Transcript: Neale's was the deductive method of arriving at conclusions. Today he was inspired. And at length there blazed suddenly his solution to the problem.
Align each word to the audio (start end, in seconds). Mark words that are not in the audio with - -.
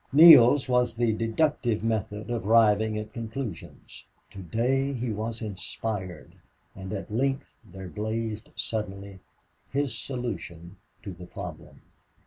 Neale's 0.11 0.67
was 0.67 0.95
the 0.95 1.13
deductive 1.13 1.83
method 1.83 2.31
of 2.31 2.43
arriving 2.47 2.97
at 2.97 3.13
conclusions. 3.13 4.03
Today 4.31 4.93
he 4.93 5.11
was 5.13 5.43
inspired. 5.43 6.33
And 6.75 6.91
at 6.91 7.13
length 7.13 7.51
there 7.63 7.87
blazed 7.87 8.49
suddenly 8.55 9.19
his 9.69 9.95
solution 9.95 10.77
to 11.03 11.13
the 11.13 11.27
problem. 11.27 11.81